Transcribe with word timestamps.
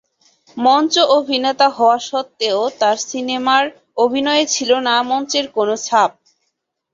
মঞ্চ 0.57 0.93
অভিনেতা 1.17 1.67
হওয়া 1.69 1.97
সত্ত্বেও 2.09 2.61
তার 2.79 2.97
সিনেমার 3.09 3.63
অভিনয়ে 3.97 4.45
ছিল 4.47 4.71
না 4.87 4.95
মঞ্চের 5.09 5.45
কোনো 5.55 5.73
ছাপ। 5.85 6.11